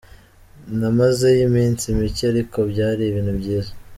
Namazeyo 0.79 1.41
iminsi 1.49 1.85
mike 1.97 2.23
ariko 2.31 2.57
byari 2.71 3.01
ibintu 3.05 3.33
byiza. 3.39 3.71